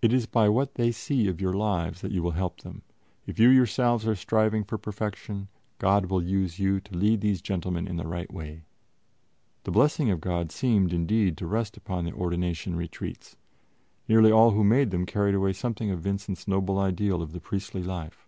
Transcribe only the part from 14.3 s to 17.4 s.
all who made them carried away something of Vincent's noble ideal of the